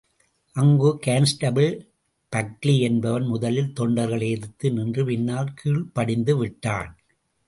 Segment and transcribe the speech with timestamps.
[0.55, 1.73] அங்கு constable
[2.33, 6.91] Buckley என்பவன் முதலில் தொண்டர்களை எதிர்த்து நின்று, பின்னால் கீழ்ப்படிந்து விட்டான்.